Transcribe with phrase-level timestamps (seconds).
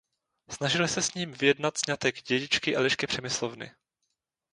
[0.49, 3.71] Snažili se s ním vyjednat sňatek dědičky Elišky Přemyslovny.